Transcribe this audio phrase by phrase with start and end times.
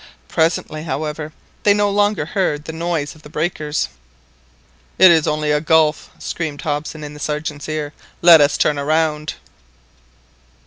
[0.27, 1.31] Presently, however,
[1.61, 3.87] they no longer heard the noise of the breakers.
[4.97, 7.93] "It is only a gulf." screamed Hobson in the Sergeant's ear.
[8.23, 9.35] "Let us turn round."